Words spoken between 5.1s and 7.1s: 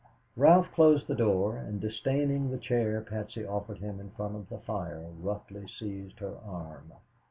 roughly seized her arm.